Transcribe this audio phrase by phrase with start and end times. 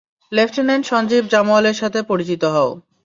[0.31, 2.69] Lieutenant Sanjib জামওয়ালের সাথে পরিচিত হও।